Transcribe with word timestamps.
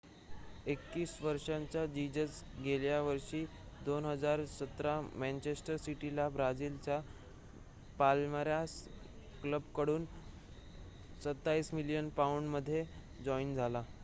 21 0.65 1.09
वर्षाचा 1.21 1.85
जीजस 1.87 2.41
गेल्या 2.59 3.01
वर्षी 3.01 3.43
2017 3.81 4.95
मॅंचेस्टर 5.15 5.77
सिटीला 5.79 6.27
ब्राजीलच्या 6.31 6.99
पाल्मेरास 7.99 8.81
क्लबकडून 9.41 10.05
27 11.21 11.73
मिलियन 11.73 12.09
पाउंड 12.15 12.49
मध्ये 12.49 12.83
जॉइन 13.19 13.55
झाला 13.55 13.83